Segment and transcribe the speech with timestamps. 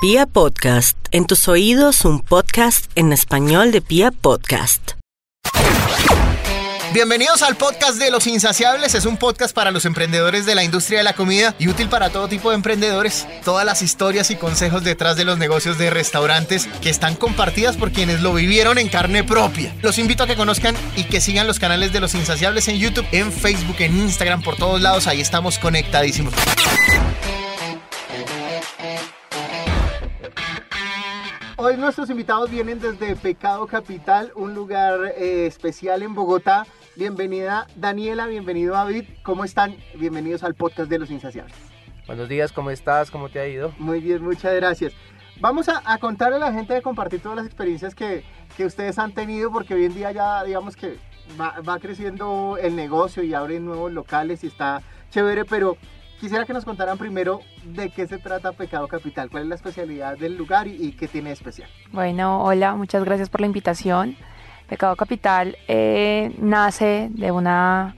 [0.00, 4.92] Pia Podcast, en tus oídos un podcast en español de Pia Podcast.
[6.92, 8.94] Bienvenidos al podcast de Los Insaciables.
[8.94, 12.10] Es un podcast para los emprendedores de la industria de la comida y útil para
[12.10, 13.26] todo tipo de emprendedores.
[13.44, 17.90] Todas las historias y consejos detrás de los negocios de restaurantes que están compartidas por
[17.90, 19.74] quienes lo vivieron en carne propia.
[19.82, 23.06] Los invito a que conozcan y que sigan los canales de Los Insaciables en YouTube,
[23.10, 25.08] en Facebook, en Instagram, por todos lados.
[25.08, 26.34] Ahí estamos conectadísimos.
[31.60, 36.64] Hoy nuestros invitados vienen desde Pecado Capital, un lugar eh, especial en Bogotá.
[36.94, 39.06] Bienvenida Daniela, bienvenido David.
[39.24, 39.74] ¿Cómo están?
[39.96, 41.56] Bienvenidos al podcast de Los Insaciables.
[42.06, 43.10] Buenos días, ¿cómo estás?
[43.10, 43.74] ¿Cómo te ha ido?
[43.76, 44.92] Muy bien, muchas gracias.
[45.40, 48.22] Vamos a, a contarle a la gente de compartir todas las experiencias que,
[48.56, 50.96] que, ustedes han tenido, porque hoy en día ya digamos que
[51.40, 54.80] va, va creciendo el negocio y abren nuevos locales y está
[55.10, 55.76] chévere, pero
[56.20, 60.18] Quisiera que nos contaran primero de qué se trata Pecado Capital, cuál es la especialidad
[60.18, 61.70] del lugar y, y qué tiene de especial.
[61.92, 64.16] Bueno, hola, muchas gracias por la invitación.
[64.68, 67.94] Pecado Capital eh, nace de una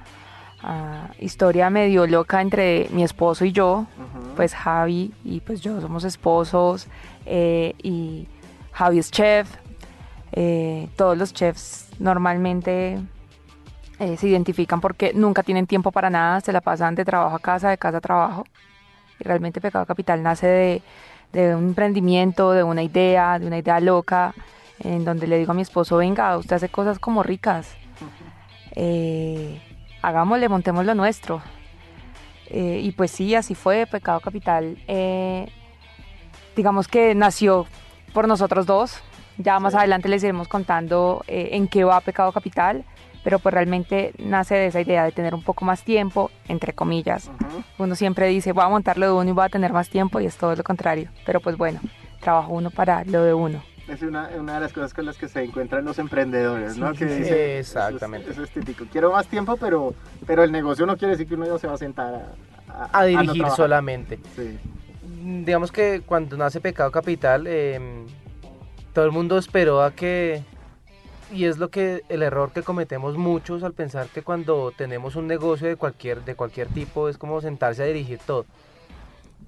[0.62, 4.34] uh, historia medio loca entre mi esposo y yo, uh -huh.
[4.36, 6.88] pues Javi y pues yo somos esposos
[7.24, 8.28] eh, y
[8.72, 9.48] Javi es chef.
[10.32, 13.00] Eh, todos los chefs normalmente
[14.00, 17.38] eh, se identifican porque nunca tienen tiempo para nada, se la pasan de trabajo a
[17.38, 18.46] casa, de casa a trabajo.
[19.18, 20.82] Y realmente Pecado Capital nace de,
[21.34, 24.32] de un emprendimiento, de una idea, de una idea loca,
[24.78, 27.74] en donde le digo a mi esposo, venga, usted hace cosas como ricas,
[28.74, 29.60] eh,
[30.00, 31.42] hagámosle, montemos lo nuestro.
[32.46, 34.78] Eh, y pues sí, así fue, Pecado Capital,
[36.56, 37.66] digamos que nació
[38.14, 39.02] por nosotros dos,
[39.36, 39.78] ya más sí.
[39.78, 42.86] adelante les iremos contando en qué va Pecado Capital,
[43.22, 47.28] pero pues realmente nace de esa idea de tener un poco más tiempo, entre comillas.
[47.28, 47.64] Uh -huh.
[47.78, 50.20] Uno siempre dice, voy a montar lo de uno y voy a tener más tiempo
[50.20, 51.80] y es todo lo contrario, pero pues bueno,
[52.20, 53.62] trabajo uno para lo de uno.
[53.88, 56.92] Es una, una de las cosas con las que se encuentran los emprendedores, ¿no?
[56.92, 58.30] Sí, que sí, dice, exactamente.
[58.30, 58.84] Eso es, eso es, típico.
[58.92, 59.94] Quiero más tiempo, pero,
[60.26, 62.14] pero el negocio no quiere decir que uno ya se va a sentar
[62.68, 64.20] a, a, a dirigir no solamente.
[64.36, 64.58] Sí.
[65.44, 68.06] Digamos que cuando nace Pecado Capital, eh,
[68.92, 70.44] todo el mundo esperó a que
[71.32, 75.26] y es lo que el error que cometemos muchos al pensar que cuando tenemos un
[75.26, 78.46] negocio de cualquier de cualquier tipo es como sentarse a dirigir todo.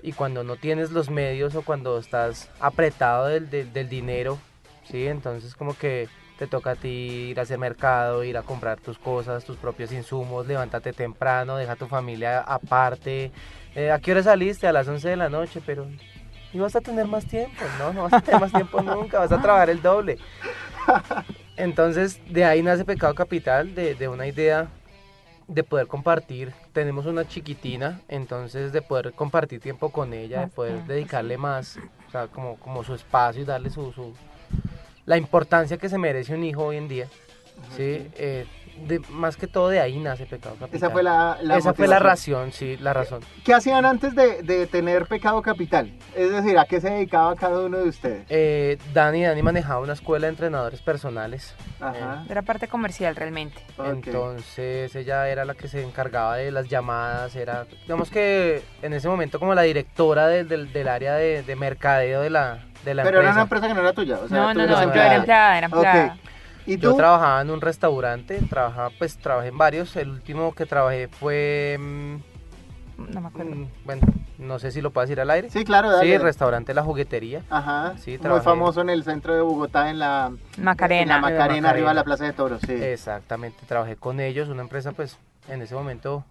[0.03, 4.39] Y cuando no tienes los medios o cuando estás apretado del, del, del dinero
[4.85, 6.89] sí entonces como que te toca a ti
[7.31, 11.73] ir a hacer mercado ir a comprar tus cosas tus propios insumos levántate temprano deja
[11.73, 13.33] a tu familia aparte.
[13.75, 15.87] Eh, a qué hora saliste a las 11 de la noche pero
[16.53, 19.33] y vas a tener más tiempo no no vas a tener más tiempo nunca vas
[19.33, 20.19] a trabajar el doble
[21.63, 24.69] entonces, de ahí nace Pecado Capital, de, de, una idea
[25.47, 26.53] de poder compartir.
[26.73, 31.79] Tenemos una chiquitina, entonces de poder compartir tiempo con ella, de poder dedicarle más,
[32.09, 34.13] o sea, como, como su espacio y darle su, su
[35.07, 37.07] la importancia que se merece un hijo hoy en día.
[37.77, 38.09] ¿sí?
[38.17, 38.45] Eh,
[38.77, 40.77] de, más que todo de ahí nace Pecado Capital.
[40.77, 43.21] Esa fue la, la Esa fue la razón, sí, la razón.
[43.45, 45.93] ¿Qué hacían antes de, de, tener Pecado Capital?
[46.15, 48.27] Es decir, ¿a qué se dedicaba cada uno de ustedes?
[48.29, 51.55] Eh, Dani, Dani manejaba una escuela de entrenadores personales.
[51.81, 52.25] Ajá.
[52.29, 53.61] Era parte comercial realmente.
[53.77, 53.93] Okay.
[53.93, 59.09] Entonces ella era la que se encargaba de las llamadas, era, digamos que en ese
[59.09, 63.03] momento como la directora de, de, del área de, de, mercadeo de la, de la
[63.03, 63.21] Pero empresa.
[63.21, 65.59] era una empresa que no era tuya, o sea, no, no, no, no, era empleada,
[65.59, 66.05] era empleada.
[66.15, 66.32] Okay.
[66.67, 69.97] ¿Y Yo trabajaba en un restaurante, trabajaba, pues trabajé en varios.
[69.97, 71.79] El último que trabajé fue.
[72.97, 73.69] No me acuerdo.
[73.85, 74.03] Bueno,
[74.39, 75.51] no sé si lo puedo decir al aire.
[75.51, 76.05] Sí, claro, dale.
[76.05, 77.43] Sí, el restaurante La Juguetería.
[77.51, 77.95] Ajá.
[77.99, 78.45] Sí, trabajé.
[78.47, 81.03] Muy famoso en el centro de Bogotá, en la Macarena.
[81.03, 82.75] En la Macarena, Macarena, arriba de la Plaza de Toros, sí.
[82.75, 85.19] Exactamente, trabajé con ellos, una empresa, pues,
[85.49, 86.25] en ese momento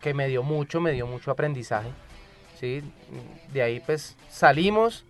[0.00, 1.88] que me dio mucho, me dio mucho aprendizaje.
[2.58, 2.82] Sí,
[3.52, 5.06] de ahí, pues, salimos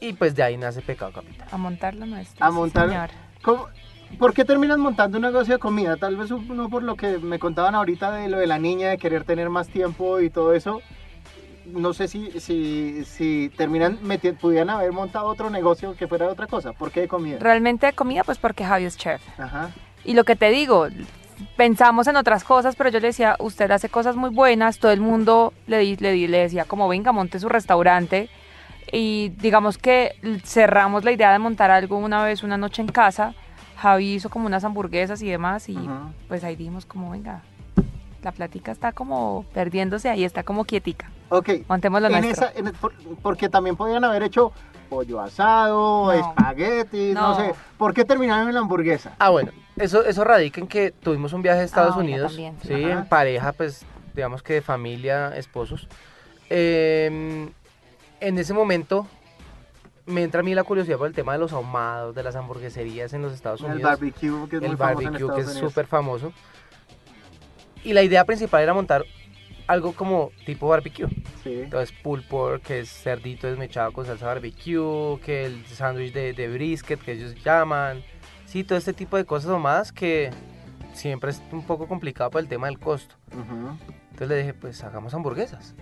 [0.00, 1.48] y pues de ahí nace Pecado Capital.
[1.50, 2.44] A montarlo nuestro.
[2.44, 3.10] A montar.
[3.42, 3.68] ¿Cómo?
[4.18, 5.96] ¿Por qué terminas montando un negocio de comida?
[5.96, 8.98] Tal vez no por lo que me contaban ahorita de lo de la niña, de
[8.98, 10.80] querer tener más tiempo y todo eso.
[11.66, 13.98] No sé si, si, si terminan,
[14.40, 16.72] pudieran haber montado otro negocio que fuera de otra cosa.
[16.72, 17.38] ¿Por qué de comida?
[17.40, 19.20] Realmente de comida, pues porque Javi es chef.
[19.38, 19.70] Ajá.
[20.04, 20.86] Y lo que te digo,
[21.56, 25.00] pensamos en otras cosas, pero yo le decía, usted hace cosas muy buenas, todo el
[25.00, 28.30] mundo le, le, le decía como, venga, monte su restaurante
[28.92, 33.34] y digamos que cerramos la idea de montar algo una vez, una noche en casa.
[33.76, 36.12] Javi hizo como unas hamburguesas y demás y uh -huh.
[36.28, 37.42] pues ahí dijimos como, venga,
[38.22, 41.10] la plática está como perdiéndose ahí, está como quietica.
[41.28, 41.50] Ok.
[41.68, 42.46] Montémoslo en nuestro.
[42.46, 44.52] esa, en, por, porque también podían haber hecho
[44.88, 46.12] pollo asado, no.
[46.12, 47.28] espaguetis, no.
[47.28, 47.36] no.
[47.36, 47.54] sé.
[47.76, 49.14] ¿Por qué terminaron en la hamburguesa?
[49.18, 52.56] Ah, bueno, eso, eso radica en que tuvimos un viaje a Estados ah, Unidos, también.
[52.62, 52.92] sí, Ajá.
[52.92, 53.84] en pareja, pues
[54.14, 55.88] digamos que de familia, esposos.
[56.48, 57.48] Eh,
[58.20, 59.06] en ese momento
[60.06, 63.12] me entra a mí la curiosidad por el tema de los ahumados, de las hamburgueserías
[63.12, 63.82] en los Estados El Unidos.
[63.82, 66.32] barbecue, que es el muy famoso en barbecue, que es súper famoso.
[67.82, 69.04] Y la idea principal era montar
[69.66, 71.08] algo como tipo barbecue.
[71.42, 71.60] Sí.
[71.62, 76.48] Entonces, pulled pork, que es cerdito desmechado con salsa barbecue, que el sándwich de, de
[76.48, 78.02] brisket, que ellos llaman.
[78.44, 80.30] Sí, todo este tipo de cosas ahumadas que
[80.94, 83.16] siempre es un poco complicado por el tema del costo.
[83.32, 83.76] Ujú.
[84.10, 85.74] Entonces le dije, pues hagamos hamburguesas.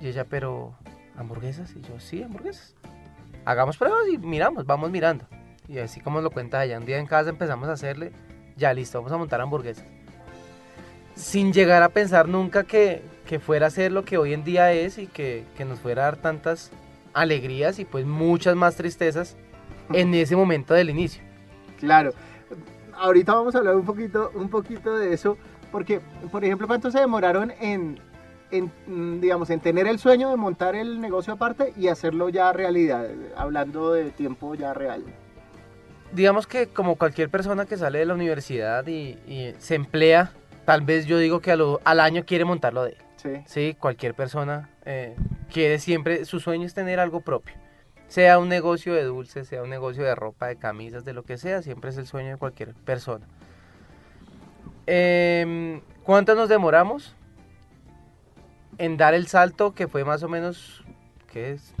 [0.00, 0.74] Y ella, pero,
[1.16, 1.74] ¿hamburguesas?
[1.76, 2.74] Y yo, sí, hamburguesas.
[3.44, 5.26] Hagamos pruebas y miramos, vamos mirando.
[5.68, 8.12] Y así como lo cuenta ella, un día en casa empezamos a hacerle,
[8.56, 9.86] ya listo, vamos a montar hamburguesas.
[11.14, 14.72] Sin llegar a pensar nunca que, que fuera a ser lo que hoy en día
[14.72, 16.70] es y que, que nos fuera a dar tantas
[17.12, 19.36] alegrías y pues muchas más tristezas
[19.92, 21.22] en ese momento del inicio.
[21.78, 22.12] Claro.
[22.96, 25.36] Ahorita vamos a hablar un poquito, un poquito de eso,
[25.72, 26.00] porque,
[26.30, 28.00] por ejemplo, ¿cuánto se demoraron en,
[28.56, 32.52] en, mm, digamos, en tener el sueño de montar el negocio aparte y hacerlo ya
[32.52, 33.06] realidad,
[33.36, 35.02] hablando de tiempo ya real?
[36.12, 40.30] digamos que como cualquier persona que sale de la universidad y, y se emplea,
[40.64, 42.98] tal vez yo digo que a lo- al año quiere montarlo de él.
[43.16, 43.30] Sí.
[43.46, 45.16] Sí, cualquier persona eh,
[45.52, 47.54] quiere siempre, su sueño es tener algo propio.
[48.06, 51.36] Sea un negocio de dulces, sea un negocio de ropa, de camisas, de lo que
[51.36, 53.26] sea, siempre es el sueño de cualquier persona.
[54.86, 57.16] Em, ¿Cuánto nos demoramos
[58.78, 60.84] en dar el salto que fue más o menos,
[61.32, 61.74] ¿qué es?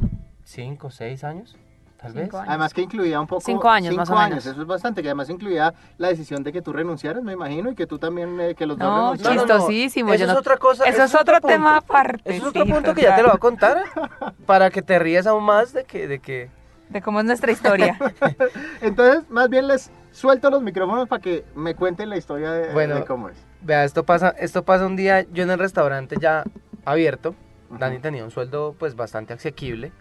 [0.44, 1.56] ¿Cinco, seis años?
[1.96, 2.34] Tal Cinco vez.
[2.34, 2.48] años.
[2.48, 3.40] Además que incluía un poco...
[3.40, 4.46] Cinco años, más o años, menos.
[4.46, 7.74] eso es bastante, que además incluía la decisión de que tú renunciaras, me imagino, y
[7.74, 9.36] que tú también, eh, que los dos No, renunciaran.
[9.36, 9.48] no, no.
[9.54, 10.12] chistosísimo.
[10.12, 10.84] Eso es otra cosa.
[10.84, 12.20] Eso es otro tema aparte.
[12.26, 13.82] Eso es otro sí, punto que ya te lo voy a contar
[14.46, 16.50] para que te rías aún más de que, de que
[16.90, 17.96] De cómo es nuestra historia.
[18.82, 22.96] Entonces, más bien les suelto los micrófonos para que me cuenten la historia de, Bueno.
[22.96, 23.36] de cómo es.
[23.62, 26.44] Vea, esto pasa, esto pasa un día, yo en el restaurante ya
[26.84, 27.34] abierto,
[27.70, 27.78] Ujú.
[27.78, 29.92] Dani tenía un sueldo pues bastante asequible.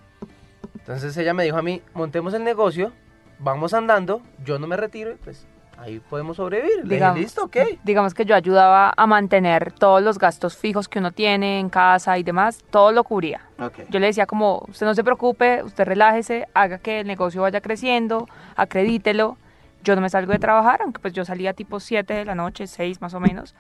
[0.80, 2.92] Entonces ella me dijo a mí, montemos el negocio,
[3.40, 5.48] vamos andando, yo no me retiro y pues
[5.78, 6.78] ahí podemos sobrevivir.
[6.78, 7.20] Le dije, Digamos.
[7.20, 7.58] listo, ok.
[7.84, 12.18] Digamos que yo ayudaba a mantener todos los gastos fijos que uno tiene en casa
[12.18, 13.42] y demás, todo lo cubría.
[13.90, 17.62] Yo le decía como, usted no se preocupe, usted relájese, haga que el negocio vaya
[17.62, 19.38] creciendo, acredítelo.
[19.84, 22.68] Yo no me salgo de trabajar, aunque pues yo salía tipo 7 de la noche,
[22.68, 23.54] 6 más o menos,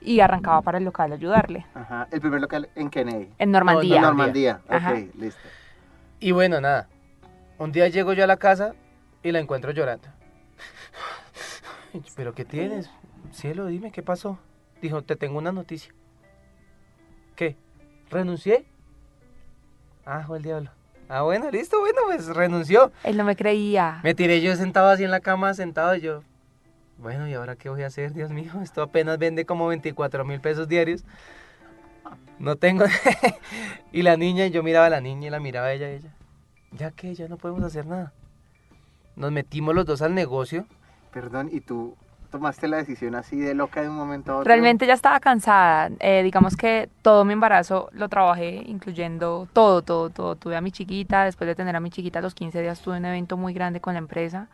[0.00, 1.66] y arrancaba para el local a ayudarle.
[1.74, 2.08] Ajá.
[2.10, 3.28] El primer local en Kennedy.
[3.38, 3.96] En Normandía.
[3.96, 4.60] En Normandía.
[4.68, 4.92] Ajá.
[4.92, 5.48] Ok, listo.
[6.20, 6.88] Y bueno, nada.
[7.58, 8.74] Un día llego yo a la casa
[9.22, 10.08] y la encuentro llorando.
[12.16, 12.90] ¿Pero qué tienes?
[13.32, 14.38] Cielo, dime, ¿qué pasó?
[14.80, 15.92] Dijo, te tengo una noticia.
[17.34, 17.56] ¿Qué?
[18.10, 18.66] ¿Renuncié?
[20.06, 20.70] Ah, fue el diablo.
[21.08, 22.92] Ah, bueno, listo, bueno, pues renunció.
[23.02, 24.00] Él no me creía.
[24.02, 26.22] Me tiré yo sentado así en la cama, sentado y yo.
[26.98, 28.52] Bueno, ¿y ahora qué voy a hacer, Dios mío?
[28.62, 31.04] Esto apenas vende como 24 mil pesos diarios.
[32.38, 32.84] No tengo.
[33.92, 36.10] y la niña, yo miraba a la niña y la miraba a ella y ella.
[36.72, 38.12] Ya que ya no podemos hacer nada.
[39.16, 40.66] Nos metimos los dos al negocio.
[41.12, 41.96] Perdón, ¿y tú
[42.30, 44.48] tomaste la decisión así de loca de un momento a otro?
[44.48, 45.90] Realmente ya estaba cansada.
[45.98, 50.36] Eh, digamos que todo mi embarazo lo trabajé, incluyendo todo, todo, todo.
[50.36, 52.98] Tuve a mi chiquita, después de tener a mi chiquita a los 15 días tuve
[52.98, 54.48] un evento muy grande con la empresa.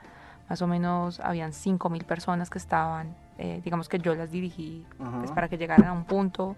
[0.48, 4.84] Más o menos habían 5 mil personas que estaban, eh, digamos que yo las dirigí
[5.20, 6.56] pues, para que llegaran a un punto.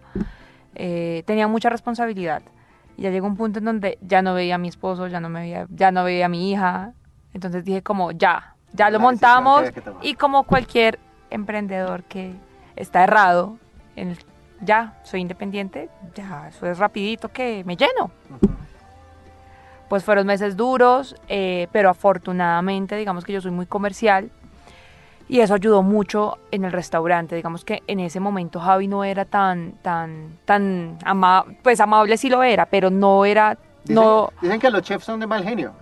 [0.75, 2.43] Eh, tenía mucha responsabilidad.
[2.97, 5.29] Y ya llegó un punto en donde ya no veía a mi esposo, ya no,
[5.29, 6.93] me veía, ya no veía a mi hija.
[7.35, 9.71] Entonces dije como, ya, ya lo La montamos.
[10.03, 10.99] Y como cualquier
[11.31, 12.35] emprendedor que
[12.75, 13.59] está errado,
[13.95, 14.19] en el-
[14.63, 18.11] ya soy independiente, ya eso es rapidito que me lleno.
[19.89, 24.31] Pues fueron meses duros, eh, pero afortunadamente digamos que yo soy muy comercial
[25.29, 27.37] y eso ayudó mucho en el restaurante.
[27.37, 32.29] Digamos que en ese momento Javi no era tan, tan, tan amable, pues amable sí
[32.29, 35.73] lo era, pero no era, Dicen, no, dicen que los chefs son de mal genio.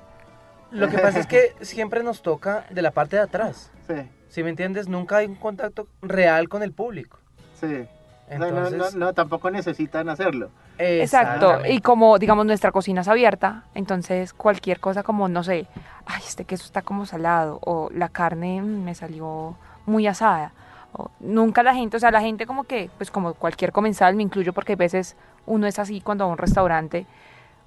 [0.70, 3.70] Lo que pasa es que siempre nos toca de la parte de atrás.
[3.86, 3.94] Sí,
[4.28, 7.18] Si me entiendes, nunca hay un contacto real con el público.
[7.60, 7.86] sí.
[8.30, 10.50] No, no, no, no, tampoco necesitan hacerlo.
[10.78, 15.66] Exacto, y como digamos nuestra cocina es abierta, entonces cualquier cosa como, no sé,
[16.06, 20.52] ay, este queso está como salado, o la carne me salió muy asada,
[20.94, 24.22] o nunca la gente, o sea, la gente como que, pues como cualquier comensal, me
[24.22, 25.16] incluyo porque a veces
[25.46, 27.06] uno es así cuando va a un restaurante,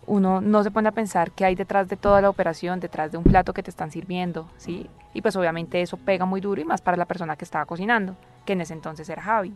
[0.07, 3.17] uno no se pone a pensar qué hay detrás de toda la operación, detrás de
[3.17, 4.89] un plato que te están sirviendo, ¿sí?
[5.13, 8.15] Y pues obviamente eso pega muy duro y más para la persona que estaba cocinando,
[8.45, 9.53] que en ese entonces era Javi.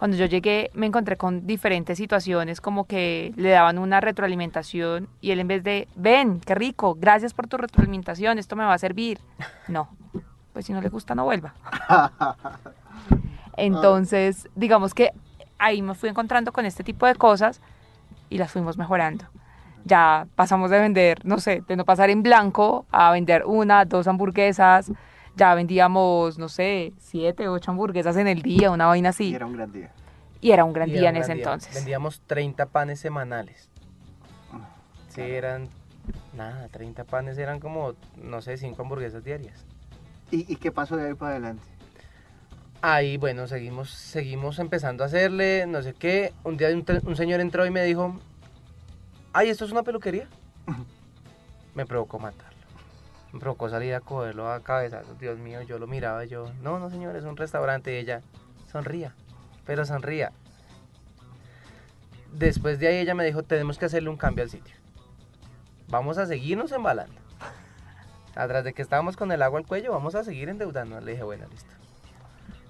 [0.00, 5.30] Cuando yo llegué me encontré con diferentes situaciones como que le daban una retroalimentación y
[5.30, 8.78] él en vez de, ven, qué rico, gracias por tu retroalimentación, esto me va a
[8.78, 9.18] servir.
[9.68, 9.90] No,
[10.54, 11.52] pues si no le gusta no vuelva.
[13.58, 15.10] Entonces, digamos que
[15.58, 17.60] ahí me fui encontrando con este tipo de cosas
[18.30, 19.26] y las fuimos mejorando.
[19.84, 24.06] Ya pasamos de vender, no sé, de no pasar en blanco a vender una, dos
[24.08, 24.90] hamburguesas.
[25.40, 29.30] Ya vendíamos, no sé, siete, ocho hamburguesas en el día, una vaina así.
[29.30, 29.90] Y era un gran día.
[30.42, 31.44] Y era un gran Y día en ese día.
[31.44, 31.74] entonces.
[31.74, 33.70] Vendíamos 30 panes semanales.
[34.52, 34.68] Ah,
[35.08, 35.70] Sí, eran.
[36.34, 39.64] Nada, 30 panes eran como, no sé, 5 hamburguesas diarias.
[40.30, 41.64] ¿Y, y qué pasó de ahí para adelante?
[42.82, 46.34] Ahí, bueno, seguimos, seguimos empezando a hacerle, no sé qué.
[46.44, 48.14] Un día un, un señor entró y me dijo,
[49.32, 50.28] ay, ¿esto es una peluquería?
[51.74, 52.49] me provocó matarlo.
[53.38, 56.90] Provocó salir a cogerlo a cabezazos, Dios mío, yo lo miraba y yo, no, no
[56.90, 57.94] señor, es un restaurante.
[57.94, 58.22] Y ella,
[58.70, 59.14] sonría,
[59.64, 60.32] pero sonría.
[62.32, 64.74] Después de ahí ella me dijo, tenemos que hacerle un cambio al sitio.
[65.88, 67.14] Vamos a seguirnos embalando.
[68.34, 71.04] Atrás de que estábamos con el agua al cuello, vamos a seguir endeudándonos.
[71.04, 71.70] Le dije, bueno, listo.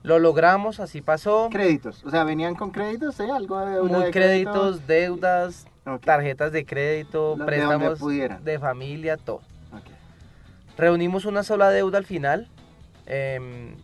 [0.03, 1.49] Lo logramos, así pasó.
[1.51, 2.03] Créditos.
[2.05, 3.31] O sea, venían con créditos, ¿eh?
[3.31, 5.67] Algo de deuda Muy de créditos, deudas,
[6.03, 8.01] tarjetas de crédito, préstamos
[8.43, 9.43] de familia, todo.
[10.81, 12.49] Reunimos una sola deuda al final
[13.05, 13.77] em,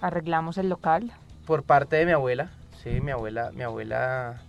[0.00, 1.10] Arreglamos el local.
[1.46, 2.52] por parte de mi abuela.
[2.80, 4.40] Sí, mi abuela, mi abuela.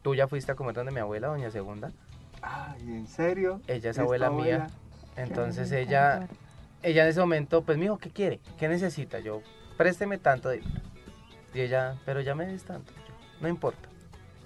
[0.00, 1.92] Tú ya fuiste a comer donde mi abuela, doña Segunda.
[2.40, 3.60] Ay, ¿en serio?
[3.66, 4.68] Ella es ¿Esta abuela mía.
[5.16, 6.26] Entonces ella,
[6.82, 8.40] ella en ese momento, pues me dijo, ¿qué quiere?
[8.58, 9.18] ¿Qué necesita?
[9.18, 9.42] Yo,
[9.76, 10.80] présteme tanto dinero.
[11.52, 12.90] Y ella, pero ya me des tanto.
[13.06, 13.86] Yo, no importa.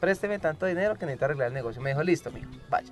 [0.01, 1.81] Présteme tanto dinero que necesito arreglar el negocio.
[1.81, 2.91] Me dijo, listo, mijo, vaya.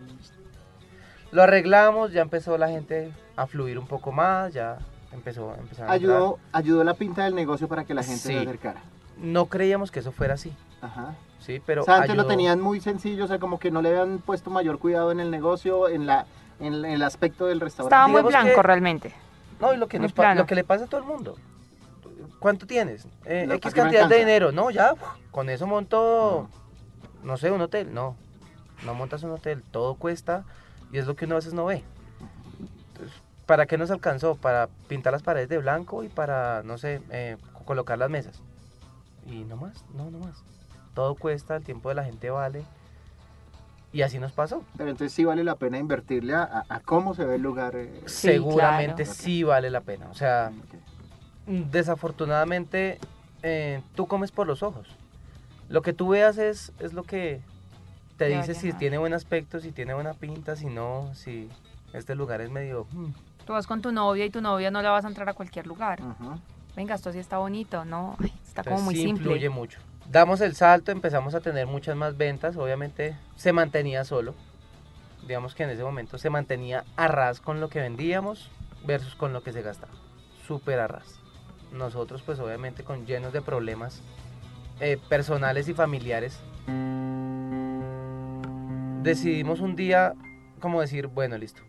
[1.30, 4.78] Lo arreglamos, ya empezó la gente a fluir un poco más, ya
[5.12, 6.14] empezó, empezaron a entrar.
[6.18, 8.28] Ayudó, ayudó la pinta del negocio para que la gente Sí.
[8.34, 8.80] se acercara.
[9.18, 11.14] No creíamos que eso fuera así, Ajá.
[11.40, 12.28] sí, pero o sea, antes lo ayudó.
[12.28, 15.30] tenían muy sencillo, o sea, como que no le habían puesto mayor cuidado en el
[15.30, 16.26] negocio, en la
[16.60, 17.94] en el aspecto del restaurante.
[17.94, 19.14] Estaba muy Digamos blanco que- realmente.
[19.60, 21.36] No, y lo que, nos lo que le pasa a todo el mundo.
[22.40, 23.06] ¿Cuánto tienes?
[23.24, 24.50] Eh, X ¿para qué me cantidad de dinero.
[24.52, 26.48] No, ya, uf, con eso monto,
[27.22, 27.92] no sé, un hotel.
[27.94, 28.16] No,
[28.84, 29.62] no montas un hotel.
[29.70, 30.44] Todo cuesta
[30.92, 31.82] y es lo que uno a veces no ve.
[32.92, 33.16] Entonces,
[33.46, 34.34] ¿para qué nos alcanzó?
[34.36, 38.40] Para pintar las paredes de blanco y para, no sé, eh, co- colocar las mesas.
[39.26, 40.42] Y no más, no, no más.
[40.94, 42.64] Todo cuesta, el tiempo de la gente vale.
[43.92, 44.62] Y así nos pasó.
[44.76, 47.74] Pero entonces sí vale la pena invertirle a, a- a cómo se ve el lugar.
[47.76, 47.90] eh.
[48.06, 49.18] Sí, Seguramente claro.
[49.18, 50.08] sí vale la pena.
[50.10, 50.52] O sea,
[51.46, 52.98] desafortunadamente
[53.42, 54.88] eh, tú comes por los ojos.
[55.68, 57.40] Lo que tú veas es, es lo que
[58.18, 61.48] te dice si tiene buen aspecto, si tiene buena pinta, si no, si
[61.92, 62.86] este lugar es medio...
[62.90, 63.12] mm.
[63.46, 65.66] Tú vas con tu novia y tu novia no la vas a entrar a cualquier
[65.66, 66.00] lugar.
[66.76, 68.16] Venga, esto sí está bonito, ¿no?
[68.22, 69.22] Ay, está como muy sí simple.
[69.24, 69.80] influye mucho.
[70.10, 74.34] Damos el salto, empezamos a tener muchas más ventas, obviamente se mantenía solo.
[75.26, 78.50] Digamos que en ese momento se mantenía a ras con lo que vendíamos
[78.84, 79.92] versus con lo que se gastaba.
[80.46, 81.18] Súper a ras.
[81.72, 84.02] Nosotros pues obviamente con llenos de problemas
[84.80, 86.40] eh, personales y familiares.
[89.08, 90.12] Decidimos un día
[90.60, 91.62] como decir, bueno, listo.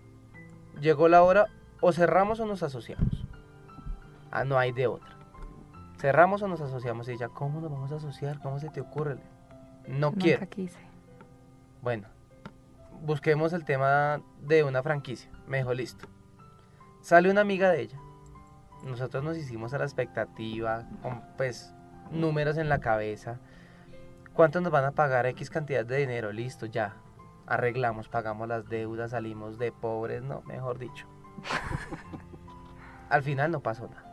[0.82, 1.46] Llegó la hora,
[1.80, 3.26] o cerramos o nos asociamos.
[4.30, 5.16] Ah, no hay de otra.
[5.98, 8.42] Cerramos o nos asociamos y ella, ¿cómo nos vamos a asociar?
[8.42, 9.20] ¿Cómo se te ocurre?
[9.88, 10.50] No Nunca quiero.
[10.50, 10.82] quise.
[11.82, 12.10] Bueno,
[13.04, 15.32] busquemos el tema de una franquicia.
[15.48, 16.10] Me dijo, listo.
[17.00, 18.00] Sale una amiga de ella.
[18.84, 21.74] Nosotros nos hicimos a la expectativa, con pues
[22.12, 23.40] números en la cabeza.
[24.34, 26.34] ¿Cuánto nos van a pagar X cantidad de dinero?
[26.34, 26.98] Listo, ya.
[27.50, 31.06] Arreglamos, pagamos las deudas, salimos de pobres, no, mejor dicho.
[33.10, 34.06] Al final no pasó nada.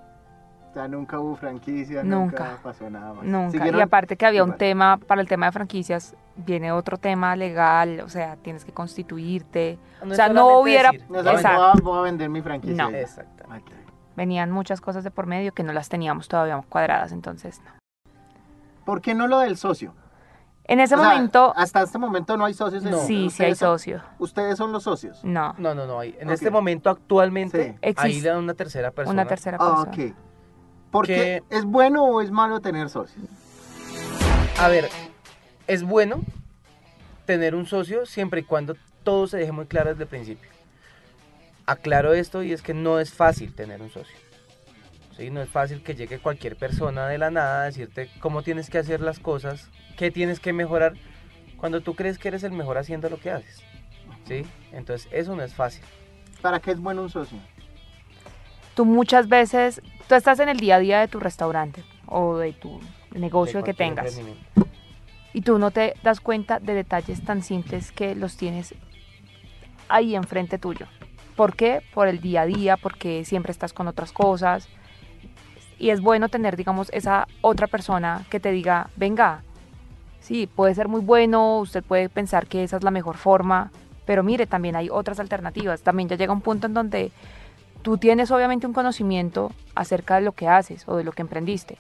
[0.71, 2.59] O sea, nunca hubo franquicia, nunca, Nunca.
[2.63, 3.25] pasó nada más.
[3.25, 3.51] Nunca.
[3.53, 3.81] ¿Siguieron?
[3.81, 8.01] Y aparte que había un tema, para el tema de franquicias, viene otro tema legal,
[8.01, 9.79] o sea, tienes que constituirte.
[10.05, 11.61] No O sea, no hubiera- decir, No, o "Ya sea, Exacto.
[11.61, 12.85] voy, a, voy a vender mi franquicia.
[12.91, 12.91] No.
[12.91, 13.73] Exactamente.
[14.17, 17.71] Venían muchas cosas de por medio que no las teníamos todavía cuadradas, entonces no.
[18.85, 19.95] ¿Por qué no lo del socio?
[20.69, 22.85] En ese O sea, momento, hasta este momento no hay socios.
[22.85, 22.99] en No.
[23.01, 24.03] sí, sí hay ustedes son- socio.
[24.19, 25.23] Ustedes son los socios.
[25.23, 26.01] No, No, no, no.
[26.01, 27.79] hay- En este momento, actualmente, Sí.
[27.83, 29.13] hay Existe una tercera persona.
[29.23, 30.09] una tercera Ah, persona.
[30.11, 30.17] ok.
[30.91, 33.25] ¿Por qué es bueno o es malo tener socios?
[34.59, 34.89] A ver,
[35.69, 36.23] es bueno
[37.27, 40.49] tener un socio siempre y cuando todo se deje muy claro desde el principio.
[41.67, 44.17] Aclaro esto y es que no es fácil tener un socio.
[45.17, 45.31] ¿Sí?
[45.31, 48.79] No es fácil que llegue cualquier persona de la nada a decirte cómo tienes que
[48.79, 50.95] hacer las cosas, qué tienes que mejorar,
[51.57, 53.63] cuando tú crees que eres el mejor haciendo lo que haces.
[54.27, 54.45] ¿sí?
[54.73, 55.85] Entonces eso no es fácil.
[56.43, 57.39] ¿Para qué es bueno un socio?
[58.75, 62.53] Tú muchas veces, tú estás en el día a día de tu restaurante o de
[62.53, 62.81] tu
[63.13, 64.21] negocio de que tengas
[65.37, 68.75] y tú no te das cuenta de detalles tan simples que los tienes
[69.87, 70.87] ahí enfrente tuyo.
[71.37, 71.83] ¿Por qué?
[71.93, 74.67] Por el día a día, porque siempre estás con otras cosas.
[75.79, 79.43] Y es bueno tener, digamos, esa otra persona que te diga, venga,
[80.27, 83.71] Sí, puede ser muy bueno, usted puede pensar que esa es la mejor forma,
[84.07, 85.83] pero mire, también hay otras alternativas.
[85.83, 87.13] También ya llega un punto en donde
[87.83, 91.79] tú tienes obviamente un conocimiento acerca de lo que haces o de lo que emprendiste,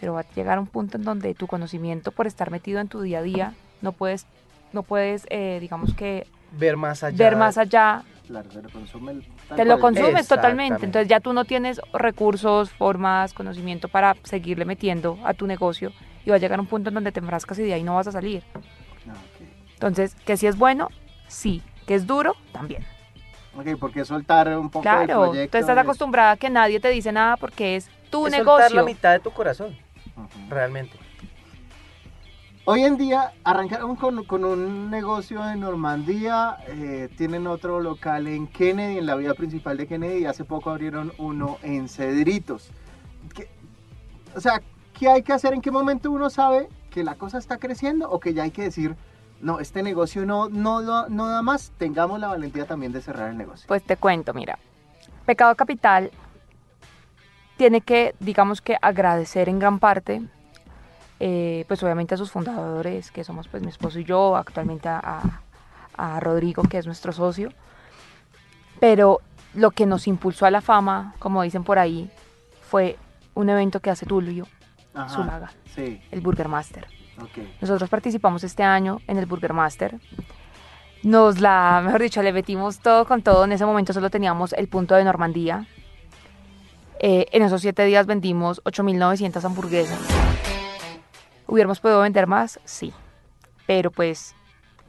[0.00, 3.02] pero va a llegar un punto en donde tu conocimiento por estar metido en tu
[3.02, 3.52] día a día
[3.82, 4.24] no puedes,
[4.72, 7.16] no puedes, eh, digamos que Ver más allá.
[7.16, 9.12] ver más allá Claro, se lo consume.
[9.12, 10.84] el- tal te lo consumes totalmente.
[10.84, 15.92] Entonces ya tú no tienes recursos, formas, conocimiento para seguirle metiendo a tu negocio
[16.24, 18.08] y va a llegar un punto en donde te enfrascas y de ahí no vas
[18.08, 18.42] a salir.
[19.08, 19.12] Ah.
[19.74, 20.88] Entonces, que si es bueno,
[21.28, 21.62] sí.
[21.86, 22.82] Que es duro, también.
[23.56, 25.50] Ok, porque soltar un poco del Claro, proyecto.
[25.52, 28.56] tú estás es- acostumbrada a que nadie te dice nada porque es tu Es soltar
[28.56, 28.84] la negocio.
[28.84, 29.76] mitad de tu corazón,
[30.48, 30.96] realmente.
[32.68, 38.48] Hoy en día arrancaron con, con un negocio en Normandía, eh, tienen otro local en
[38.48, 42.70] Kennedy, en la vía principal de Kennedy, y hace poco abrieron uno en Cedritos.
[43.34, 43.48] ¿Qué-
[44.34, 44.60] o sea,
[44.98, 45.54] ¿qué hay que hacer?
[45.54, 48.62] ¿En qué momento uno sabe que la cosa está creciendo o que ya hay que
[48.62, 48.96] decir,
[49.40, 53.30] no, este negocio no, no, da- no da más, tengamos la valentía también de cerrar
[53.30, 53.68] el negocio?
[53.68, 54.58] Pues te cuento, mira.
[55.24, 56.10] Pecado Capital
[57.56, 60.22] tiene que, digamos que, agradecer en gran parte,
[61.20, 65.40] eh, pues obviamente a sus fundadores, que somos pues mi esposo y yo, actualmente a,
[66.20, 67.50] Rodrigo, que es nuestro socio.
[68.80, 69.20] Pero
[69.54, 72.10] lo que nos impulsó a la fama, como dicen por ahí,
[72.60, 72.98] fue
[73.34, 74.46] un evento que hace Tulio,
[74.94, 76.86] Ajá, Zulaga, Sí, el Burger Master.
[77.60, 79.98] Nosotros participamos este año en el Burger Master.
[81.02, 83.44] Nos la, mejor dicho, le metimos todo con todo.
[83.44, 85.66] En ese momento solo teníamos el punto de Normandía.
[86.98, 90.15] Eh, en esos siete días vendimos 8.900 hamburguesas.
[91.46, 92.60] ¿Hubiéramos podido vender más?
[92.64, 92.92] Sí.
[93.66, 94.34] Pero pues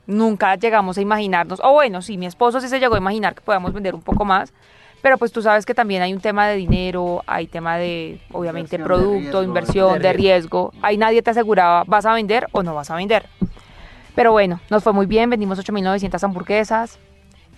[0.06, 3.42] nunca llegamos a imaginarnos, o bueno, sí, mi esposo sí se llegó a imaginar que
[3.42, 4.54] podíamos vender un poco más.
[5.02, 8.78] Pero pues tú sabes que también hay un tema de dinero, hay tema de, obviamente,
[8.78, 10.74] Inversión, de producto, riesgo, inversión, de de riesgo.
[10.82, 13.28] Ahí nadie te aseguraba, ¿vas a vender o no vas a vender?
[14.16, 16.98] Pero bueno, nos fue muy bien, vendimos 8.900 hamburguesas.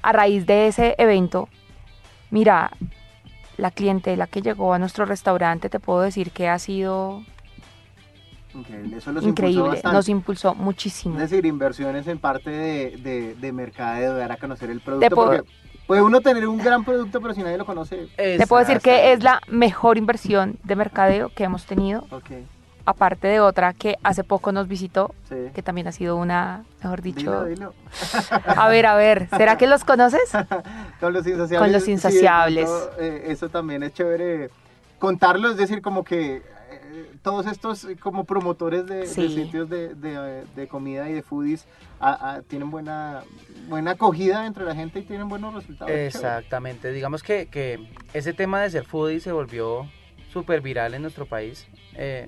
[0.01, 1.48] A raíz de ese evento,
[2.29, 2.72] mira,
[3.56, 7.24] la clientela que llegó a nuestro restaurante, te puedo decir que ha sido
[8.54, 11.16] Increíble, eso los impulsó increíble, nos impulsó muchísimo.
[11.16, 15.16] Es decir, inversiones en parte de, de, de mercadeo, de dar a conocer el producto.
[15.16, 15.44] Porque
[15.86, 18.08] puede uno tener un gran producto, pero si nadie lo conoce.
[18.16, 22.32] Te puedo decir que es la mejor inversión de mercadeo que hemos tenido, Ok,
[22.86, 25.36] aparte de otra que hace poco nos visitó, sí.
[25.54, 27.46] que también ha sido una, mejor dicho...
[27.46, 27.74] Dilo, dilo.
[28.46, 30.32] A ver, a ver, ¿será que los conoces?
[31.00, 31.60] Con los insaciables.
[31.60, 32.68] Con los sí, insaciables.
[32.68, 34.50] pronto, eh, eso también es chévere
[34.98, 36.42] contarlo, es decir, como que
[37.21, 41.67] todos estos eh, como promotores de, sitios de, de, de comida y de foodies
[42.47, 43.23] tienen buena
[43.67, 45.89] buena acogida entre la gente y tienen buenos resultados.
[45.89, 46.08] chévere.
[46.08, 49.88] Exactamente, digamos que, que ese tema de ser foodie se volvió
[50.32, 51.67] súper viral en nuestro país.
[51.95, 52.25] Eh,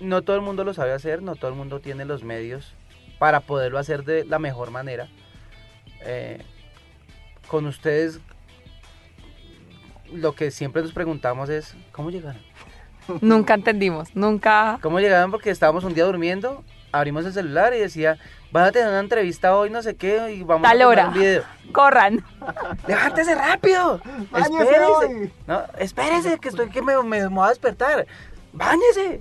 [0.00, 2.74] no todo el mundo lo sabe hacer, no todo el mundo tiene los medios
[3.18, 5.08] para poderlo hacer de la mejor manera.
[6.02, 6.40] Eh,
[7.48, 8.20] con ustedes,
[10.12, 12.42] lo que siempre nos preguntamos es, ¿cómo llegaron?
[13.20, 14.78] Nunca entendimos, nunca...
[14.82, 15.30] ¿Cómo llegaron?
[15.30, 18.18] Porque estábamos un día durmiendo, abrimos el celular y decía,
[18.52, 21.08] vas a tener una entrevista hoy, no sé qué, y vamos Tal a hora.
[21.08, 21.42] un video.
[21.72, 22.24] Corran.
[22.86, 24.00] ¡Levántese rápido!
[24.30, 24.84] ¡Báñese ¡Espérese!
[24.92, 25.32] hoy!
[25.46, 28.06] No, espérese, que estoy que me, me voy a despertar.
[28.52, 29.20] ¡Báñese!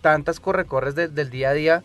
[0.00, 1.84] Tantas correcorres de- del día a día,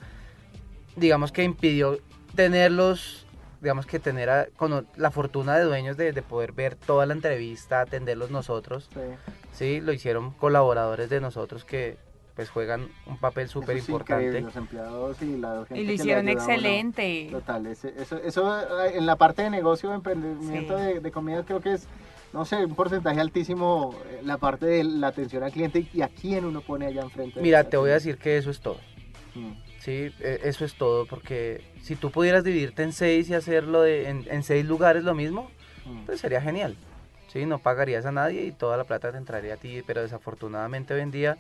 [0.95, 1.99] digamos que impidió
[2.35, 3.26] tenerlos,
[3.67, 7.11] digamos que tener a- con la fortuna de dueños de, de poder ver toda la
[7.13, 8.89] entrevista, atenderlos nosotros.
[8.93, 9.01] Sí.
[9.51, 11.97] Sí, lo hicieron colaboradores de nosotros que
[12.33, 14.39] pues juegan un papel súper es importante.
[14.39, 16.31] Los empleados y la gente Y lo que hicieron uno.
[16.31, 17.27] excelente.
[17.29, 20.83] Total, ese- eso, eso en la parte de negocio, de emprendimiento Sí.
[20.85, 21.87] de, de comida, creo que es,
[22.31, 26.07] no sé, un porcentaje altísimo eh, la parte de la atención al cliente y a
[26.07, 27.41] quién uno pone allá enfrente.
[27.41, 28.77] Mira, te voy a decir que eso es todo.
[29.35, 29.51] Mm,
[29.87, 34.09] Sí, e- eso es todo, porque si tú pudieras dividirte en seis y hacerlo de,
[34.09, 35.49] en, en seis lugares lo mismo,
[35.85, 36.03] mm.
[36.05, 36.75] pues sería genial.
[37.31, 40.93] Sí, no pagarías a nadie y toda la plata te entraría a ti, pero desafortunadamente
[40.93, 41.37] hoy en día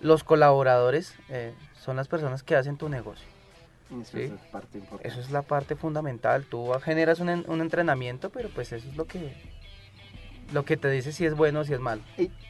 [0.00, 3.28] los colaboradores eh, son las personas que hacen tu negocio.
[4.02, 4.22] Eso, Sí.
[4.22, 5.08] eso es parte importante.
[5.08, 6.46] Eso es la parte fundamental.
[6.46, 9.32] Tú generas un, un entrenamiento, pero pues eso es lo que,
[10.52, 12.02] lo que te dice si es bueno o si es malo.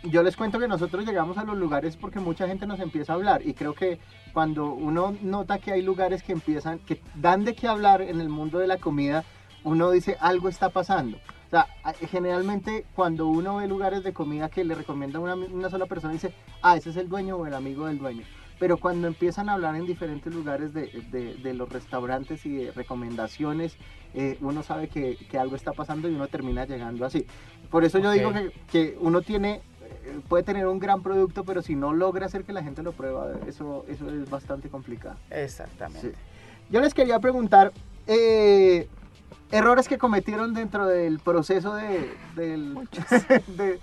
[0.05, 3.17] Yo les cuento que nosotros llegamos a los lugares porque mucha gente nos empieza a
[3.17, 3.99] hablar y creo que
[4.33, 8.29] cuando uno nota que hay lugares que empiezan, que dan de qué hablar en el
[8.29, 9.25] mundo de la comida,
[9.65, 11.19] uno dice algo está pasando.
[11.47, 11.67] O sea,
[12.11, 16.33] generalmente cuando uno ve lugares de comida que le recomienda una, una sola persona, dice,
[16.63, 18.23] ah, ese es el dueño o el amigo del dueño.
[18.59, 23.79] Pero cuando empiezan a hablar en diferentes lugares de los restaurantes y de recomendaciones,
[24.15, 27.27] eh, uno sabe que, que algo está pasando y uno termina llegando así.
[27.71, 29.61] Por eso yo digo que, que uno tiene
[30.05, 32.93] eh, puede tener un gran producto, pero si no logra hacer que la gente lo
[32.93, 35.17] prueba, eso, eso es bastante complicado.
[35.31, 36.11] Exactamente.
[36.13, 36.17] Sí.
[36.71, 37.73] Yo les quería preguntar,
[38.07, 38.89] eh,
[39.51, 42.75] errores que cometieron dentro del proceso de, del,
[43.57, 43.81] de-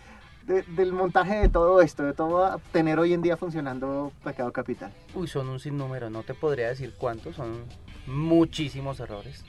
[0.47, 4.91] de- del montaje de todo esto, de todo tener hoy en día funcionando Pecado Capital.
[5.15, 7.63] Uy, son un sinnúmero, no te podría decir cuántos, son
[8.05, 9.43] muchísimos errores.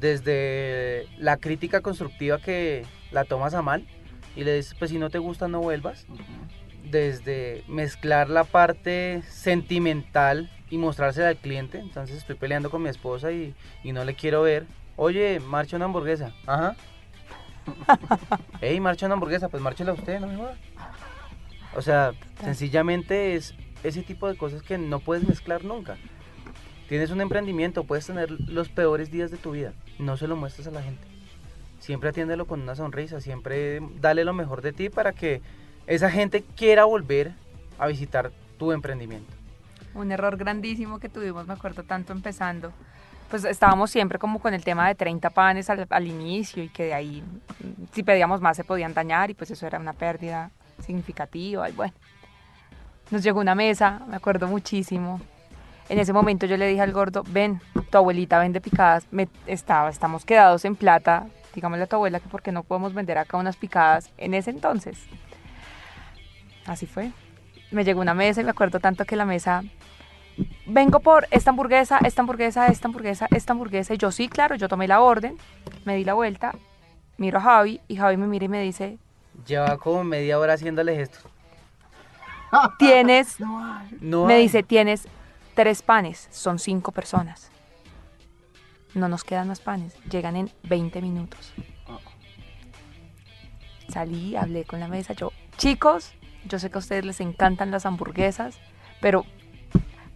[0.00, 3.86] Desde la crítica constructiva que la tomas a mal
[4.34, 6.06] y le dices, pues si no te gusta no vuelvas.
[6.90, 11.78] Desde mezclar la parte sentimental y mostrársela al cliente.
[11.78, 14.66] Entonces estoy peleando con mi esposa y, y no le quiero ver.
[14.96, 16.32] Oye, marcha una hamburguesa.
[16.46, 16.76] Ajá.
[18.60, 20.56] Ey, marcha una hamburguesa, pues márchela usted, no me joda.
[21.74, 25.96] O sea, sencillamente es ese tipo de cosas que no puedes mezclar nunca.
[26.92, 29.72] Tienes un emprendimiento, puedes tener los peores días de tu vida.
[29.98, 31.02] No se lo muestres a la gente.
[31.80, 35.40] Siempre atiéndelo con una sonrisa, siempre dale lo mejor de ti para que
[35.86, 37.32] esa gente quiera volver
[37.78, 39.32] a visitar tu emprendimiento.
[39.94, 42.74] Un error grandísimo que tuvimos, me acuerdo tanto empezando.
[43.30, 46.82] Pues estábamos siempre como con el tema de 30 panes al, al inicio y que
[46.82, 47.24] de ahí,
[47.92, 50.50] si pedíamos más, se podían dañar y pues eso era una pérdida
[50.84, 51.70] significativa.
[51.70, 51.94] Y bueno,
[53.10, 55.22] nos llegó una mesa, me acuerdo muchísimo.
[55.92, 59.90] En ese momento yo le dije al gordo, ven, tu abuelita vende picadas, me, estaba,
[59.90, 63.36] estamos quedados en plata, digámosle a tu abuela que por qué no podemos vender acá
[63.36, 64.98] unas picadas en ese entonces.
[66.64, 67.10] Así fue.
[67.70, 69.64] Me llegó una mesa y me acuerdo tanto que la mesa
[70.64, 73.92] vengo por esta hamburguesa, esta hamburguesa, esta hamburguesa, esta hamburguesa.
[73.92, 75.36] Y yo sí, claro, yo tomé la orden,
[75.84, 76.54] me di la vuelta,
[77.18, 78.96] miro a Javi y Javi me mira y me dice,
[79.46, 81.18] Lleva como media hora haciéndole esto.
[82.78, 83.36] tienes,
[84.00, 84.42] No me hay.
[84.44, 85.06] dice, tienes
[85.54, 87.50] tres panes, son cinco personas.
[88.94, 91.52] No nos quedan más panes, llegan en 20 minutos.
[93.88, 96.12] Salí, hablé con la mesa, yo, chicos,
[96.46, 98.58] yo sé que a ustedes les encantan las hamburguesas,
[99.00, 99.24] pero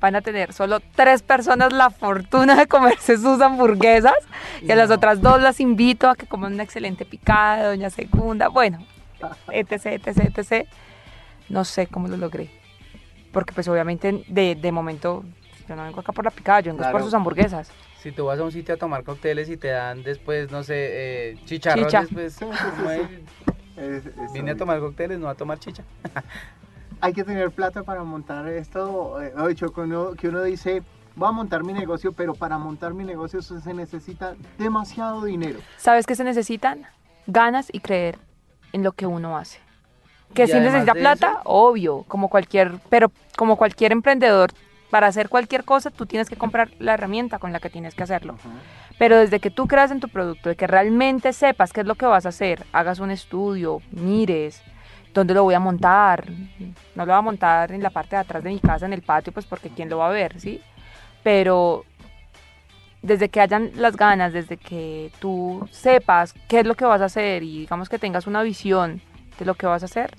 [0.01, 4.14] van a tener solo tres personas la fortuna de comerse sus hamburguesas
[4.62, 8.49] y a las otras dos las invito a que coman una excelente picada Doña Segunda,
[8.49, 8.79] bueno,
[9.53, 10.68] etc, etc, etc.
[11.49, 12.51] No sé cómo lo logré,
[13.37, 15.22] porque pues obviamente de, de momento
[15.68, 17.05] yo no vengo acá por la picada, yo vengo es por Claro.
[17.05, 17.70] sus hamburguesas.
[18.01, 21.33] Si tú vas a un sitio a tomar cócteles y te dan después, no sé,
[21.33, 22.14] eh, chicharrones, Chicha.
[22.14, 22.40] pues
[23.77, 25.83] es, Es- vine a tomar cócteles, no a tomar chicha.
[27.03, 29.20] hay que tener plata para montar esto.
[29.20, 30.83] eh, he dicho que uno, que uno dice,
[31.14, 35.59] voy a montar mi negocio, pero para montar mi negocio se necesita demasiado dinero.
[35.77, 36.87] ¿Sabes qué se necesitan?
[37.27, 38.16] Ganas y creer
[38.72, 39.65] en lo que uno hace.
[40.34, 44.50] Que si además necesita plata, eso- obvio, como cualquier, pero como cualquier emprendedor,
[44.90, 48.02] para hacer cualquier cosa tú tienes que comprar la herramienta con la que tienes que
[48.02, 48.36] hacerlo.
[48.98, 51.96] Pero desde que tú creas en tu producto, de que realmente sepas qué es lo
[51.96, 54.62] que vas a hacer, hagas un estudio, mires
[55.12, 56.28] dónde lo voy a montar,
[56.94, 59.02] no lo voy a montar en la parte de atrás de mi casa, en el
[59.02, 60.60] patio, pues porque quién lo va a ver, ¿sí?
[61.22, 61.84] Pero
[63.02, 67.06] desde que hayan las ganas, desde que tú sepas qué es lo que vas a
[67.06, 69.00] hacer y digamos que tengas una visión
[69.38, 70.16] de lo que vas a hacer,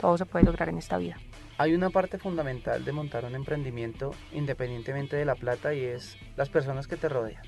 [0.00, 1.16] todo se puede lograr en esta vida.
[1.58, 6.48] Hay una parte fundamental de montar un emprendimiento independientemente de la plata y es las
[6.48, 7.42] personas que te rodean.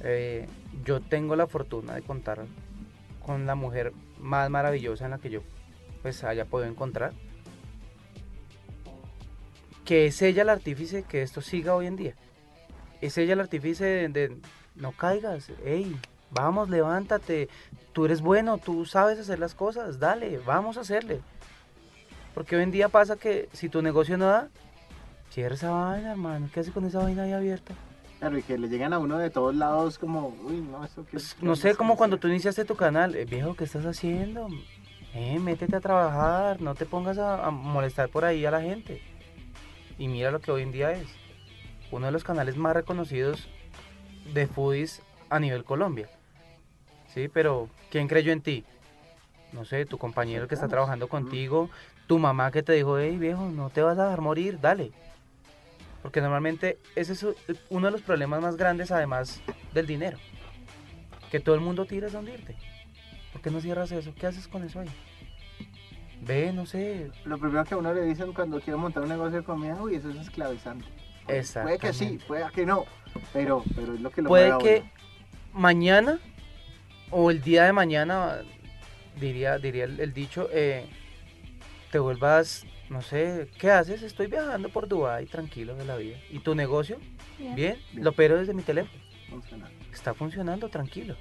[0.00, 0.46] Eh,
[0.84, 2.44] yo tengo la fortuna de contar
[3.24, 5.40] con la mujer más maravillosa en la que yo
[6.02, 7.14] pues haya podido encontrar.
[9.84, 12.14] Que es ella el artífice que esto siga hoy en día.
[13.00, 14.36] Es ella el artífice de, de,
[14.74, 15.96] no caigas, hey,
[16.30, 17.48] vamos, levántate,
[17.92, 21.20] tú eres bueno, tú sabes hacer las cosas, dale, vamos a hacerle.
[22.34, 24.48] Porque hoy en día pasa que si tu negocio no da,
[25.30, 27.74] cierra esa vaina, hermano, ¿qué hace con esa vaina ahí abierta?
[28.18, 31.12] Claro, y que le llegan a uno de todos lados como, uy, no, eso que...
[31.12, 34.48] Pues, no sé, como cuando tú iniciaste tu canal, eh, viejo, ¿qué estás haciendo?
[35.14, 39.02] Eh, métete a trabajar, no te pongas a, a molestar por ahí a la gente.
[39.98, 41.08] Y mira lo que hoy en día es.
[41.90, 43.48] Uno de los canales más reconocidos
[44.34, 46.08] de foodies a nivel Colombia.
[47.12, 48.64] Sí, pero ¿quién creyó en ti?
[49.52, 51.70] No sé, tu compañero que está trabajando contigo,
[52.06, 54.92] tu mamá que te dijo, hey viejo, no te vas a dejar morir, dale.
[56.02, 57.26] Porque normalmente ese es
[57.70, 59.40] uno de los problemas más grandes, además
[59.72, 60.18] del dinero.
[61.30, 62.56] Que todo el mundo tira a hundirte.
[63.32, 64.14] ¿Por qué no cierras eso?
[64.14, 64.88] ¿Qué haces con eso ahí?
[66.22, 67.10] Ve, no sé.
[67.24, 69.96] Lo primero que a uno le dicen cuando quiere montar un negocio de comida, uy,
[69.96, 70.86] eso es esclavizante.
[71.26, 72.84] Puede que sí, puede que no,
[73.32, 74.84] pero, pero es lo que lo Puede que.
[75.56, 76.20] Mañana
[77.10, 78.42] o el día de mañana,
[79.18, 80.86] diría, diría el, el dicho, eh,
[81.90, 84.02] te vuelvas, no sé, ¿qué haces?
[84.02, 86.18] Estoy viajando por Dubái, tranquilo de la vida.
[86.30, 86.98] ¿Y tu negocio?
[87.38, 87.78] Bien, Bien.
[87.94, 89.02] lo opero desde mi teléfono.
[89.28, 89.70] Funciona.
[89.92, 91.16] Está funcionando, tranquilo.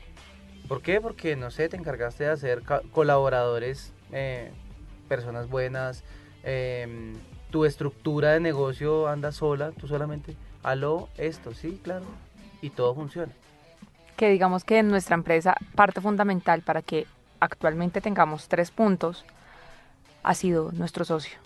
[0.67, 0.99] ¿Por qué?
[0.99, 4.51] Porque, no sé, te encargaste de hacer colaboradores eh,
[5.07, 6.03] personas buenas,
[6.43, 7.13] em,
[7.51, 12.05] tu estructura de negocio anda sola, tú solamente, aló, esto, sí, claro,
[12.61, 13.31] y todo funciona.
[14.15, 17.05] Que digamos que en nuestra empresa parte fundamental para que
[17.39, 19.25] actualmente tengamos tres puntos
[20.23, 21.37] ha sido nuestro socio.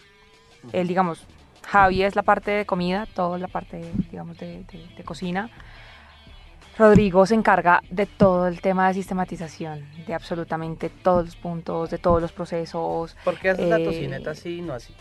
[0.72, 1.26] Él, digamos,
[1.66, 5.50] Javi es la parte de comida, toda la parte, digamos, de, de- de cocina.
[6.78, 11.98] Rodrigo se encarga de todo el tema de sistematización, de absolutamente todos los puntos, de
[11.98, 14.94] todos los procesos, ¿Por qué haces la Eh, tocineta así y no así?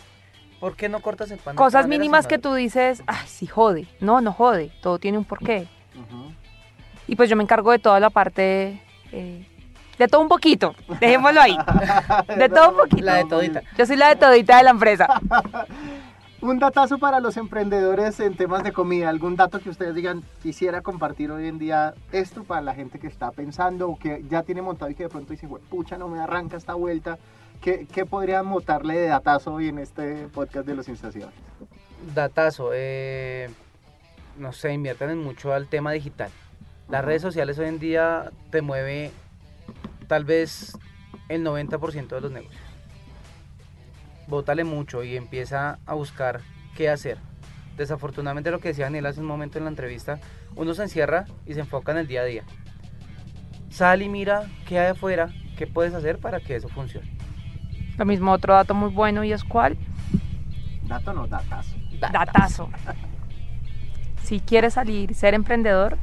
[0.59, 1.55] ¿Por qué no cortas el pan?
[1.55, 5.69] cosas mínimas que tú dices, ah, sí jode, no, no jode, todo tiene un porqué.
[5.95, 6.28] Ujú.
[7.09, 9.45] Y pues yo me encargo de toda la parte, eh,
[9.97, 11.57] de todo un poquito, dejémoslo ahí,
[12.37, 13.03] de todo un poquito.
[13.03, 13.61] La de todita.
[13.77, 15.07] Yo soy la de todita de la empresa.
[16.41, 20.79] Un datazo para los emprendedores en temas de comida, algún dato que ustedes digan, quisiera
[20.81, 24.61] compartir hoy en día esto para la gente que está pensando o que ya tiene
[24.61, 27.17] montado y que de pronto dice, "Jue- pucha, no me arranca esta vuelta.
[27.59, 31.35] ¿Qué, qué podrían montarle de datazo hoy en este podcast de los insaciables?
[32.15, 33.49] Datazo, eh,
[34.37, 36.29] no sé, inviertan en mucho al tema digital.
[36.89, 39.11] Las redes sociales hoy en día te mueve
[40.07, 40.77] tal vez
[41.27, 42.61] el 90% de los negocios.
[44.27, 46.41] Bótale mucho y empieza a buscar
[46.75, 47.17] qué hacer.
[47.77, 50.19] Desafortunadamente lo que decía Daniel hace un momento en la entrevista,
[50.55, 52.43] uno se encierra y se enfoca en el día a día.
[53.69, 57.15] Sal y mira qué hay afuera, qué puedes hacer para que eso funcione.
[57.97, 59.77] Lo mismo, otro dato muy bueno y es cuál,
[60.87, 61.75] Dato no, datazo.
[61.99, 62.69] datazo.
[64.23, 65.97] Si quieres salir, ser emprendedor,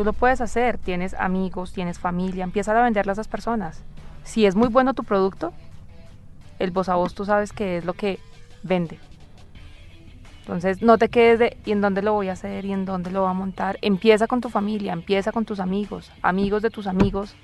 [0.00, 0.78] tú lo puedes hacer.
[0.78, 3.84] Tienes amigos, tienes familia, empieza a venderle a esas personas.
[4.24, 5.52] Si es muy bueno tu producto,
[6.58, 8.18] el voz a voz tú sabes que es lo que
[8.62, 8.98] vende.
[10.38, 12.64] Entonces, no te quedes de ¿y en dónde lo voy a hacer?
[12.64, 13.78] ¿y en dónde lo voy a montar?
[13.82, 17.36] Empieza con tu familia, empieza con tus amigos, amigos de tus amigos.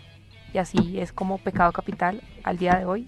[0.55, 3.07] Y así es como Pecado Capital al día de hoy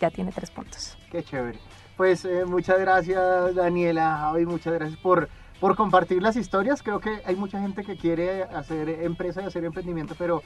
[0.00, 0.98] ya tiene tres puntos.
[1.12, 1.60] Qué chévere.
[1.96, 5.28] Pues eh, muchas gracias Daniela, Javi, muchas gracias por,
[5.60, 6.82] por compartir las historias.
[6.82, 10.42] Creo que hay mucha gente que quiere hacer empresa y hacer emprendimiento, pero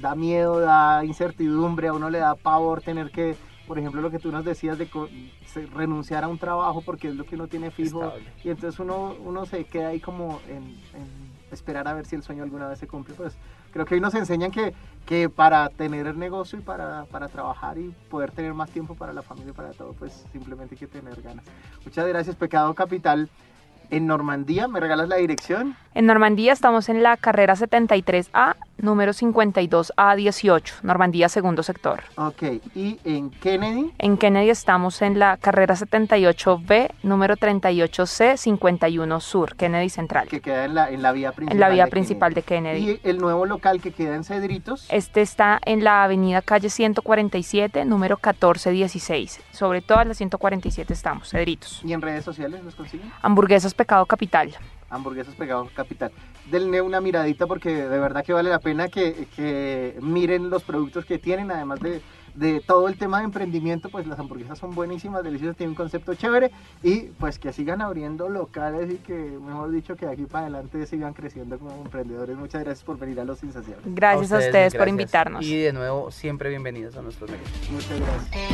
[0.00, 4.18] da miedo, da incertidumbre, a uno le da pavor tener que, por ejemplo, lo que
[4.18, 4.88] tú nos decías de
[5.74, 8.04] renunciar a un trabajo porque es lo que uno tiene fijo.
[8.04, 8.32] Estable.
[8.44, 12.22] Y entonces uno, uno se queda ahí como en, en esperar a ver si el
[12.22, 13.14] sueño alguna vez se cumple.
[13.14, 13.36] Pues
[13.72, 14.74] creo que hoy nos enseñan que,
[15.04, 19.12] que para tener el negocio y para, para trabajar y poder tener más tiempo para
[19.12, 21.44] la familia y para todo, pues simplemente hay que tener ganas.
[21.84, 23.30] Muchas gracias, Pecado Capital.
[23.90, 25.76] En Normandía, ¿me regalas la dirección?
[25.94, 32.02] En Normandía estamos en la carrera 73A, número 52A18, Normandía segundo sector.
[32.16, 32.42] Ok,
[32.74, 39.88] y en Kennedy, En Kennedy estamos en la carrera 78B, número 38C, 51 Sur, Kennedy
[39.88, 41.56] Central, que queda en la, en la vía principal.
[41.56, 42.56] en la vía de principal de Kennedy.
[42.84, 43.00] Kennedy.
[43.04, 44.86] Y el nuevo local que queda en Cedritos.
[44.90, 49.40] Este está en la avenida calle 147, número 1416.
[49.52, 51.80] Sobre todas las 147 estamos, Cedritos.
[51.84, 53.10] Y en redes sociales los consiguen.
[53.22, 54.54] Hamburguesas Pecado Capital
[54.90, 56.12] hamburguesas pegados capital.
[56.50, 61.04] Denle una miradita porque de verdad que vale la pena que, que miren los productos
[61.04, 62.00] que tienen, además de,
[62.34, 66.14] de, todo el tema de emprendimiento, pues las hamburguesas son buenísimas, deliciosas, tienen un concepto
[66.14, 66.50] chévere
[66.82, 70.86] y pues que sigan abriendo locales y que, mejor dicho, que de aquí para adelante
[70.86, 72.36] sigan creciendo como emprendedores.
[72.36, 73.84] Muchas gracias por venir a Los Insaciables.
[73.86, 75.44] Gracias a ustedes, por invitarnos.
[75.44, 77.48] Y de nuevo, siempre bienvenidos a nuestros medios.
[77.70, 78.46] Muchas gracias.